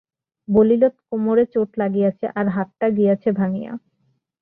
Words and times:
বলিল, 0.47 0.83
কোমরে 1.07 1.43
চোট 1.53 1.69
লাগিয়াছে 1.77 2.25
আর 2.35 2.45
হাতটা 2.49 2.87
গিয়াছে 2.97 3.29
ভাঙিয়া। 3.31 3.71